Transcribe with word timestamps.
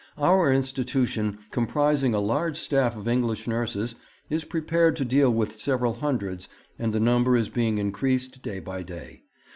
'Our 0.17 0.51
institution, 0.51 1.37
comprising 1.51 2.15
a 2.15 2.19
large 2.19 2.57
staff 2.57 2.95
of 2.97 3.07
English 3.07 3.45
nurses, 3.45 3.93
is 4.31 4.43
prepared 4.43 4.95
to 4.95 5.05
deal 5.05 5.31
with 5.31 5.59
several 5.59 5.93
hundreds, 5.93 6.49
and 6.79 6.91
the 6.91 6.99
number 6.99 7.37
is 7.37 7.49
being 7.49 7.77
increased 7.77 8.41
day 8.41 8.59
by 8.59 8.81
day. 8.81 9.21